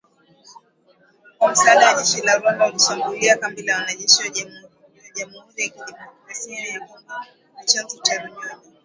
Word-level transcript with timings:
Kwa 1.37 1.51
msaada 1.51 1.85
wa 1.87 2.03
jeshi 2.03 2.21
la 2.21 2.37
Rwanda, 2.37 2.65
walishambulia 2.65 3.37
kambi 3.37 3.61
la 3.61 3.75
Wanajeshi 3.75 4.23
wa 4.23 4.29
Jamhuri 4.29 4.63
ya 5.55 5.69
Kidemokrasia 5.69 6.59
ya 6.67 6.79
Kongo 6.79 7.01
za 7.57 7.63
Tchanzu 7.65 8.01
na 8.09 8.23
Runyonyi. 8.23 8.69